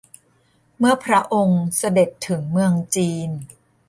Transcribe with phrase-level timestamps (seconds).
[0.77, 3.29] เมื่อพระองค์เสด็จถึงเมืองจีน